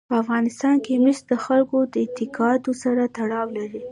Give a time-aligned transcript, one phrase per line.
[0.09, 3.81] په افغانستان کې مس د خلکو د اعتقاداتو سره تړاو لري.